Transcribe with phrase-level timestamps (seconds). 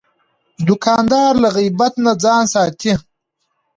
[0.67, 2.93] دوکاندار له غیبت نه ځان ساتي.